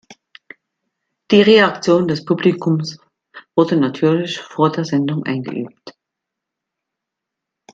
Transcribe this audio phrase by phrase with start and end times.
[1.29, 2.97] Die Reaktion des Publikums
[3.55, 5.93] wurde natürlich vor der Sendung eingeübt.